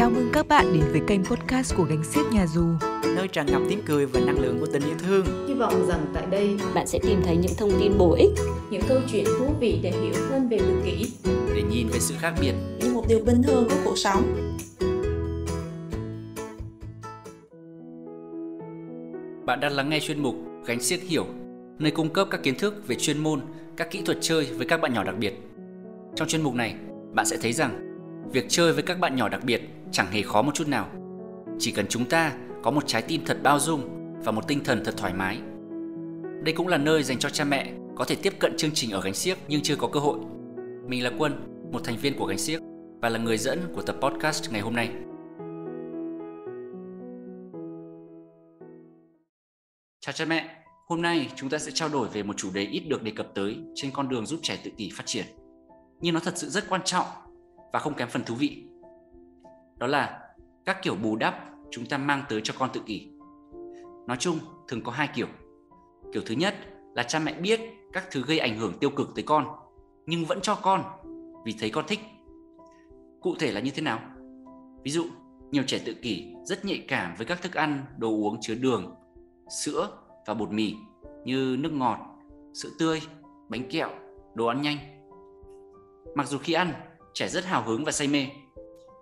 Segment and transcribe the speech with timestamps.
[0.00, 2.62] Chào mừng các bạn đến với kênh podcast của Gánh Xiếc Nhà Dù.
[3.16, 5.46] Nơi tràn ngập tiếng cười và năng lượng của tình yêu thương.
[5.48, 8.30] Hy vọng rằng tại đây bạn sẽ tìm thấy những thông tin bổ ích
[8.70, 11.12] Những câu chuyện thú vị để hiểu hơn về tự kỷ
[11.54, 12.52] Để nhìn về sự khác biệt.
[12.80, 14.22] Như một điều bình thường của cuộc sống.
[19.46, 20.34] Bạn đang lắng nghe chuyên mục
[20.66, 21.26] Gánh Xiếc Hiểu
[21.78, 23.40] Nơi cung cấp các kiến thức về chuyên môn,
[23.76, 25.34] các kỹ thuật chơi với các bạn nhỏ đặc biệt.
[26.14, 26.74] Trong chuyên mục này,
[27.12, 27.86] bạn sẽ thấy rằng
[28.32, 30.88] Việc chơi với các bạn nhỏ đặc biệt chẳng hề khó một chút nào.
[31.58, 33.80] Chỉ cần chúng ta có một trái tim thật bao dung
[34.24, 35.38] và một tinh thần thật thoải mái.
[36.44, 39.00] Đây cũng là nơi dành cho cha mẹ có thể tiếp cận chương trình ở
[39.00, 40.18] gánh xiếc nhưng chưa có cơ hội.
[40.86, 41.32] Mình là Quân,
[41.72, 42.60] một thành viên của gánh xiếc
[43.00, 44.90] và là người dẫn của tập podcast ngày hôm nay.
[50.00, 50.56] Chào cha mẹ,
[50.88, 53.26] hôm nay chúng ta sẽ trao đổi về một chủ đề ít được đề cập
[53.34, 55.26] tới trên con đường giúp trẻ tự kỷ phát triển.
[56.00, 57.06] Nhưng nó thật sự rất quan trọng
[57.72, 58.69] và không kém phần thú vị.
[59.80, 60.20] Đó là
[60.64, 61.34] các kiểu bù đắp
[61.70, 63.08] chúng ta mang tới cho con tự kỷ.
[64.06, 65.26] Nói chung thường có hai kiểu.
[66.12, 66.54] Kiểu thứ nhất
[66.94, 67.60] là cha mẹ biết
[67.92, 69.46] các thứ gây ảnh hưởng tiêu cực tới con
[70.06, 70.82] nhưng vẫn cho con
[71.44, 72.00] vì thấy con thích.
[73.20, 74.00] Cụ thể là như thế nào?
[74.82, 75.06] Ví dụ,
[75.50, 78.94] nhiều trẻ tự kỷ rất nhạy cảm với các thức ăn, đồ uống chứa đường,
[79.64, 79.88] sữa
[80.26, 80.74] và bột mì
[81.24, 81.98] như nước ngọt,
[82.54, 83.02] sữa tươi,
[83.48, 83.90] bánh kẹo,
[84.34, 84.76] đồ ăn nhanh.
[86.14, 86.72] Mặc dù khi ăn,
[87.14, 88.26] trẻ rất hào hứng và say mê.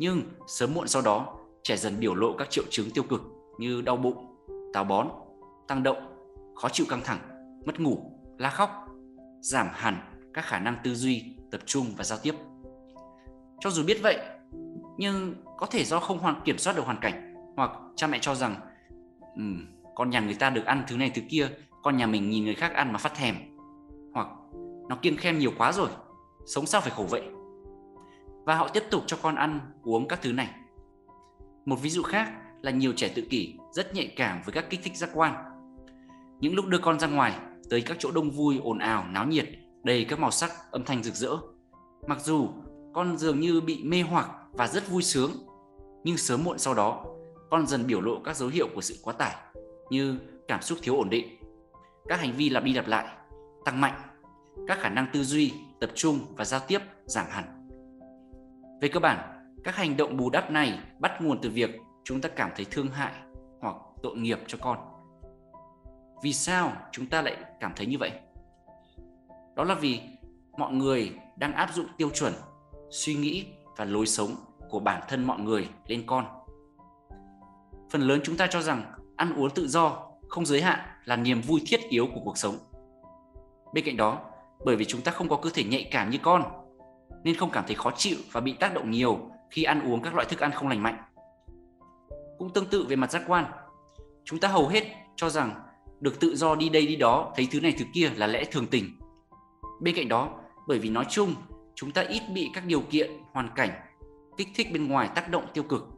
[0.00, 3.22] Nhưng sớm muộn sau đó, trẻ dần biểu lộ các triệu chứng tiêu cực
[3.58, 5.08] như đau bụng, táo bón,
[5.68, 5.96] tăng động,
[6.54, 7.18] khó chịu căng thẳng,
[7.66, 7.98] mất ngủ,
[8.38, 8.70] la khóc,
[9.40, 9.96] giảm hẳn
[10.34, 12.34] các khả năng tư duy, tập trung và giao tiếp.
[13.60, 14.18] Cho dù biết vậy,
[14.96, 18.34] nhưng có thể do không hoàn kiểm soát được hoàn cảnh hoặc cha mẹ cho
[18.34, 18.56] rằng
[19.36, 21.48] um, con nhà người ta được ăn thứ này thứ kia,
[21.82, 23.34] con nhà mình nhìn người khác ăn mà phát thèm.
[24.14, 24.28] Hoặc
[24.88, 25.88] nó kiêng khem nhiều quá rồi,
[26.46, 27.22] sống sao phải khổ vậy
[28.44, 30.50] và họ tiếp tục cho con ăn uống các thứ này.
[31.64, 34.80] Một ví dụ khác là nhiều trẻ tự kỷ rất nhạy cảm với các kích
[34.82, 35.34] thích giác quan.
[36.40, 37.38] Những lúc đưa con ra ngoài
[37.70, 39.48] tới các chỗ đông vui, ồn ào, náo nhiệt,
[39.82, 41.36] đầy các màu sắc, âm thanh rực rỡ.
[42.06, 42.48] Mặc dù
[42.94, 45.30] con dường như bị mê hoặc và rất vui sướng,
[46.04, 47.04] nhưng sớm muộn sau đó,
[47.50, 49.34] con dần biểu lộ các dấu hiệu của sự quá tải
[49.90, 50.18] như
[50.48, 51.26] cảm xúc thiếu ổn định,
[52.08, 53.16] các hành vi lặp đi lặp lại,
[53.64, 54.00] tăng mạnh,
[54.68, 57.59] các khả năng tư duy, tập trung và giao tiếp giảm hẳn.
[58.80, 59.18] Về cơ bản,
[59.64, 61.70] các hành động bù đắp này bắt nguồn từ việc
[62.04, 63.12] chúng ta cảm thấy thương hại
[63.60, 64.78] hoặc tội nghiệp cho con.
[66.22, 68.10] Vì sao chúng ta lại cảm thấy như vậy?
[69.56, 70.00] Đó là vì
[70.58, 72.32] mọi người đang áp dụng tiêu chuẩn,
[72.90, 73.46] suy nghĩ
[73.76, 74.30] và lối sống
[74.70, 76.24] của bản thân mọi người lên con.
[77.90, 81.40] Phần lớn chúng ta cho rằng ăn uống tự do, không giới hạn là niềm
[81.40, 82.54] vui thiết yếu của cuộc sống.
[83.74, 84.18] Bên cạnh đó,
[84.64, 86.59] bởi vì chúng ta không có cơ thể nhạy cảm như con
[87.24, 89.18] nên không cảm thấy khó chịu và bị tác động nhiều
[89.50, 90.96] khi ăn uống các loại thức ăn không lành mạnh.
[92.38, 93.44] Cũng tương tự về mặt giác quan,
[94.24, 94.84] chúng ta hầu hết
[95.16, 95.54] cho rằng
[96.00, 98.66] được tự do đi đây đi đó, thấy thứ này thứ kia là lẽ thường
[98.66, 98.84] tình.
[99.80, 100.38] Bên cạnh đó,
[100.68, 101.34] bởi vì nói chung,
[101.74, 103.70] chúng ta ít bị các điều kiện, hoàn cảnh,
[104.36, 105.88] kích thích bên ngoài tác động tiêu cực.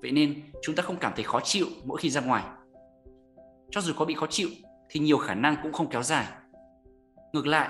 [0.00, 2.44] Vậy nên chúng ta không cảm thấy khó chịu mỗi khi ra ngoài.
[3.70, 4.48] Cho dù có bị khó chịu
[4.88, 6.26] thì nhiều khả năng cũng không kéo dài.
[7.32, 7.68] Ngược lại,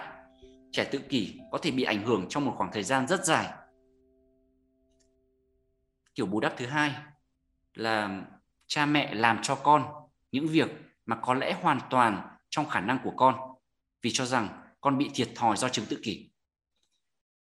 [0.72, 3.52] trẻ tự kỷ có thể bị ảnh hưởng trong một khoảng thời gian rất dài.
[6.14, 6.94] Kiểu bù đắp thứ hai
[7.74, 8.24] là
[8.66, 9.84] cha mẹ làm cho con
[10.32, 10.70] những việc
[11.06, 13.34] mà có lẽ hoàn toàn trong khả năng của con
[14.02, 14.48] vì cho rằng
[14.80, 16.30] con bị thiệt thòi do chứng tự kỷ.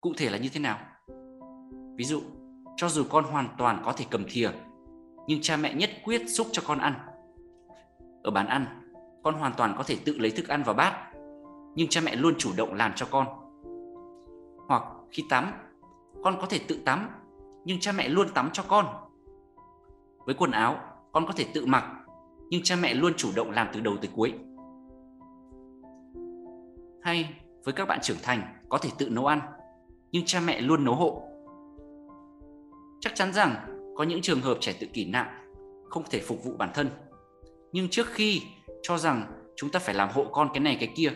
[0.01, 0.79] Cụ thể là như thế nào?
[1.97, 2.21] Ví dụ,
[2.77, 4.51] cho dù con hoàn toàn có thể cầm thìa,
[5.27, 6.93] nhưng cha mẹ nhất quyết xúc cho con ăn.
[8.23, 8.91] Ở bàn ăn,
[9.23, 11.10] con hoàn toàn có thể tự lấy thức ăn vào bát
[11.75, 13.27] nhưng cha mẹ luôn chủ động làm cho con.
[14.67, 15.51] Hoặc khi tắm,
[16.23, 17.09] con có thể tự tắm,
[17.65, 18.85] nhưng cha mẹ luôn tắm cho con.
[20.25, 20.79] Với quần áo,
[21.11, 21.83] con có thể tự mặc,
[22.49, 24.33] nhưng cha mẹ luôn chủ động làm từ đầu tới cuối.
[27.01, 29.39] Hay với các bạn trưởng thành, có thể tự nấu ăn,
[30.11, 31.23] nhưng cha mẹ luôn nấu hộ.
[32.99, 33.55] Chắc chắn rằng
[33.95, 35.53] có những trường hợp trẻ tự kỷ nặng
[35.89, 36.89] không thể phục vụ bản thân.
[37.71, 38.41] Nhưng trước khi
[38.81, 39.23] cho rằng
[39.55, 41.09] chúng ta phải làm hộ con cái này, cái kia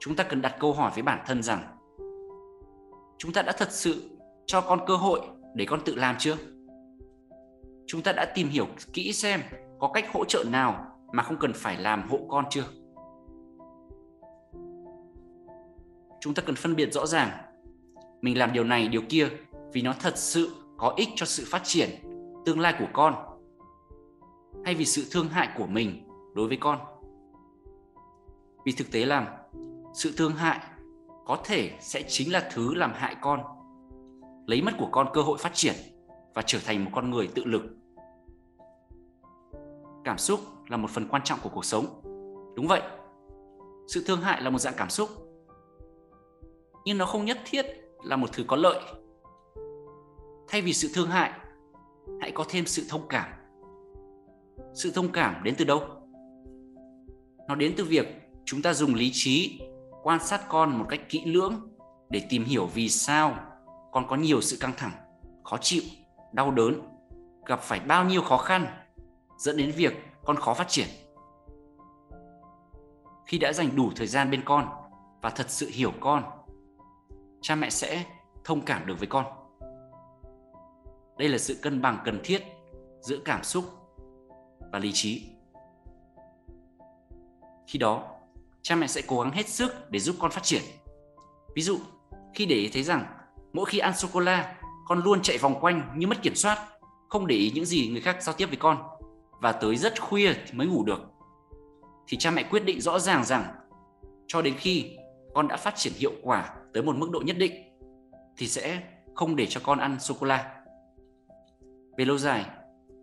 [0.00, 1.76] chúng ta cần đặt câu hỏi với bản thân rằng,
[3.18, 4.10] chúng ta đã thật sự
[4.46, 5.20] cho con cơ hội
[5.54, 6.36] để con tự làm chưa?
[7.86, 9.40] Chúng ta đã tìm hiểu kỹ xem
[9.78, 12.64] có cách hỗ trợ nào mà không cần phải làm hộ con chưa?
[16.20, 17.30] Chúng ta cần phân biệt rõ ràng,
[18.22, 19.28] mình làm điều này, điều kia
[19.72, 21.90] vì nó thật sự có ích cho sự phát triển
[22.46, 23.14] tương lai của con
[24.64, 26.78] hay vì sự thương hại của mình đối với con.
[28.64, 29.39] Vì thực tế là
[29.92, 30.60] sự thương hại
[31.26, 33.40] có thể sẽ chính là thứ làm hại con,
[34.46, 35.74] lấy mất của con cơ hội phát triển
[36.34, 37.62] và trở thành một con người tự lực.
[40.04, 41.86] Cảm xúc là một phần quan trọng của cuộc sống.
[42.56, 42.82] Đúng vậy,
[43.88, 45.08] sự thương hại là một dạng cảm xúc.
[46.84, 47.66] Nhưng nó không nhất thiết
[48.04, 48.80] là một thứ có lợi.
[50.48, 51.32] Thay vì sự thương hại,
[52.20, 53.30] hãy có thêm sự thông cảm.
[54.74, 55.82] Sự thông cảm đến từ đâu?
[57.48, 58.06] Nó đến từ việc
[58.44, 59.60] chúng ta dùng lý trí
[60.02, 61.54] quan sát con một cách kỹ lưỡng
[62.10, 63.34] để tìm hiểu vì sao
[63.92, 64.92] con có nhiều sự căng thẳng,
[65.44, 65.82] khó chịu,
[66.32, 66.82] đau đớn,
[67.46, 68.66] gặp phải bao nhiêu khó khăn
[69.38, 69.92] dẫn đến việc
[70.24, 70.88] con khó phát triển.
[73.26, 74.68] Khi đã dành đủ thời gian bên con
[75.22, 76.24] và thật sự hiểu con,
[77.40, 78.04] cha mẹ sẽ
[78.44, 79.24] thông cảm được với con.
[81.18, 82.44] Đây là sự cân bằng cần thiết
[83.00, 83.64] giữa cảm xúc
[84.72, 85.30] và lý trí.
[87.66, 88.19] Khi đó
[88.62, 90.62] cha mẹ sẽ cố gắng hết sức để giúp con phát triển.
[91.54, 91.78] Ví dụ,
[92.34, 93.04] khi để ý thấy rằng
[93.52, 96.58] mỗi khi ăn sô cô la con luôn chạy vòng quanh như mất kiểm soát,
[97.08, 98.78] không để ý những gì người khác giao tiếp với con
[99.40, 101.00] và tới rất khuya thì mới ngủ được,
[102.08, 103.44] thì cha mẹ quyết định rõ ràng rằng
[104.26, 104.96] cho đến khi
[105.34, 107.52] con đã phát triển hiệu quả tới một mức độ nhất định
[108.36, 108.82] thì sẽ
[109.14, 110.54] không để cho con ăn sô cô la
[111.96, 112.44] về lâu dài,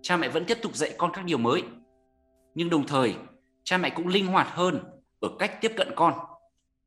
[0.02, 1.64] cha mẹ vẫn tiếp tục dạy con các điều mới,
[2.56, 3.16] nhưng đồng thời,
[3.64, 4.84] cha mẹ cũng linh hoạt hơn
[5.20, 6.14] ở cách tiếp cận con.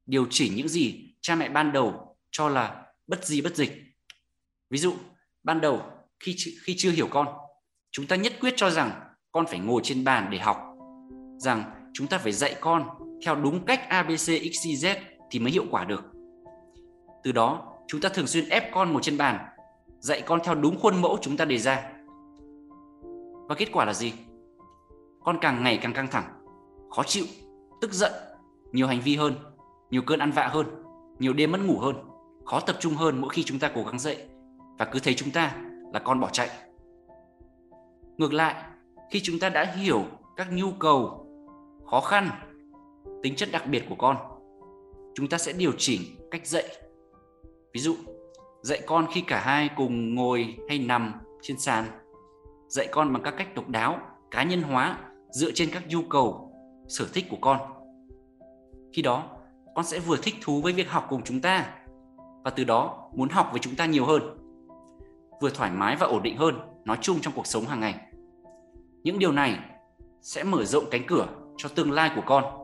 [0.07, 3.73] Điều chỉnh những gì cha mẹ ban đầu cho là bất di bất dịch.
[4.71, 4.95] Ví dụ,
[5.43, 5.83] ban đầu
[6.21, 7.29] khi khi chưa hiểu con,
[7.91, 9.01] chúng ta nhất quyết cho rằng
[9.33, 10.59] con phải ngồi trên bàn để học,
[11.39, 12.89] rằng chúng ta phải dạy con
[13.25, 14.97] theo đúng cách abc xyz
[15.31, 16.05] thì mới hiệu quả được.
[17.23, 19.47] Từ đó, chúng ta thường xuyên ép con ngồi trên bàn,
[20.01, 21.93] dạy con theo đúng khuôn mẫu chúng ta đề ra.
[23.49, 24.13] Và kết quả là gì?
[25.25, 26.45] Con càng ngày càng căng thẳng,
[26.91, 27.25] khó chịu
[27.81, 28.13] tức giận,
[28.73, 29.35] nhiều hành vi hơn,
[29.91, 30.67] nhiều cơn ăn vạ hơn,
[31.19, 31.97] nhiều đêm mất ngủ hơn,
[32.45, 34.17] khó tập trung hơn mỗi khi chúng ta cố gắng dậy.
[34.79, 35.57] Và cứ thấy chúng ta
[35.93, 36.51] là con bỏ chạy.
[38.17, 38.55] Ngược lại,
[39.11, 40.05] khi chúng ta đã hiểu
[40.37, 41.27] các nhu cầu,
[41.91, 42.31] khó khăn,
[43.23, 44.17] tính chất đặc biệt của con,
[45.15, 46.01] chúng ta sẽ điều chỉnh
[46.31, 46.65] cách dạy
[47.73, 47.97] ví dụ,
[48.63, 51.13] dạy con khi cả hai cùng ngồi hay nằm
[51.43, 51.85] trên sàn.
[52.69, 53.99] Dạy con bằng các cách độc đáo,
[54.31, 54.99] cá nhân hóa,
[55.31, 56.50] dựa trên các nhu cầu
[56.91, 57.59] sở thích của con.
[58.93, 59.25] Khi đó,
[59.75, 61.75] con sẽ vừa thích thú với việc học cùng chúng ta,
[62.45, 64.23] và từ đó muốn học với chúng ta nhiều hơn,
[65.41, 66.55] vừa thoải mái và ổn định hơn
[66.85, 67.95] nói chung trong cuộc sống hàng ngày.
[69.03, 69.59] Những điều này
[70.23, 71.27] sẽ mở rộng cánh cửa
[71.57, 72.60] cho tương lai của con.